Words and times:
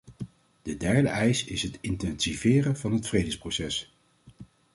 De 0.61 0.77
derde 0.77 1.07
eis 1.07 1.45
is 1.45 1.61
het 1.61 1.77
intensiveren 1.81 2.77
van 2.77 2.91
het 2.93 3.07
vredesproces. 3.07 3.93